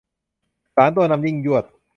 [0.75, 1.63] สารตัวนำยิ่งยวด